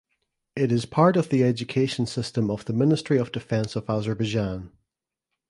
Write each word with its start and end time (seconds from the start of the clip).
It 0.55 0.71
is 0.71 0.87
part 0.87 1.15
of 1.15 1.29
the 1.29 1.43
education 1.43 2.07
system 2.07 2.49
of 2.49 2.65
the 2.65 2.73
Ministry 2.73 3.19
of 3.19 3.31
Defense 3.31 3.75
of 3.75 3.87
Azerbaijan. 3.87 4.71